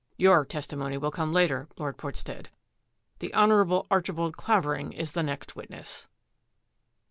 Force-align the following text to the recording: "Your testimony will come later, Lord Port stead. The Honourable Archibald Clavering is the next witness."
"Your 0.27 0.45
testimony 0.45 0.97
will 0.97 1.11
come 1.11 1.31
later, 1.31 1.67
Lord 1.77 1.95
Port 1.99 2.17
stead. 2.17 2.49
The 3.19 3.31
Honourable 3.35 3.85
Archibald 3.91 4.35
Clavering 4.35 4.93
is 4.93 5.11
the 5.11 5.21
next 5.21 5.55
witness." 5.55 6.07